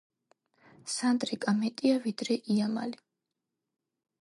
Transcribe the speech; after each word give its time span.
სანდრიკა 0.93 1.53
მეტია 1.59 1.99
ვიდრე 2.07 2.39
იამალი 2.55 3.01